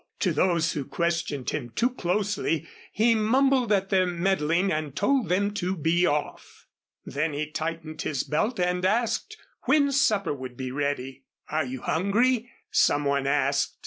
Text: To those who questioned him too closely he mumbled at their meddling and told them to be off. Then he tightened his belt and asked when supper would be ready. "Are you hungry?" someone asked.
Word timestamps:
To 0.21 0.33
those 0.33 0.71
who 0.71 0.83
questioned 0.83 1.51
him 1.51 1.69
too 1.75 1.91
closely 1.91 2.67
he 2.91 3.13
mumbled 3.13 3.71
at 3.71 3.89
their 3.89 4.07
meddling 4.07 4.71
and 4.71 4.95
told 4.95 5.29
them 5.29 5.53
to 5.53 5.75
be 5.75 6.07
off. 6.07 6.65
Then 7.05 7.33
he 7.33 7.51
tightened 7.51 8.01
his 8.01 8.23
belt 8.23 8.59
and 8.59 8.83
asked 8.83 9.37
when 9.65 9.91
supper 9.91 10.33
would 10.33 10.57
be 10.57 10.71
ready. 10.71 11.25
"Are 11.49 11.65
you 11.65 11.81
hungry?" 11.83 12.49
someone 12.71 13.27
asked. 13.27 13.77